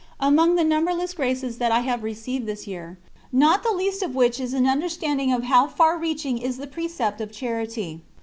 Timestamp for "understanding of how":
4.65-5.67